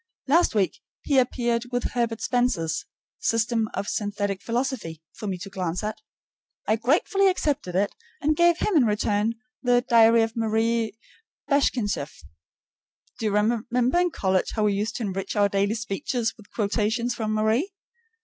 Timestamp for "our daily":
15.35-15.75